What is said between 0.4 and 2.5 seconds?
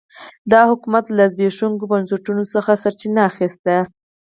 دا حکومت له زبېښونکو بنسټونو